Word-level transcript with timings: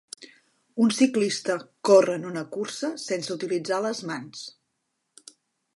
Un 0.85 0.93
ciclista 0.99 1.57
corre 1.89 2.15
en 2.21 2.25
una 2.31 2.43
cursa 2.57 2.91
sense 3.05 3.35
utilitzar 3.37 3.83
les 3.89 4.03
mans. 4.13 4.45